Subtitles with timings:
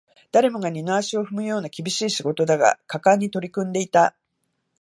[0.31, 4.15] 誰もが二の足を踏むような厳しい仕事だが、果敢に取り組んでいた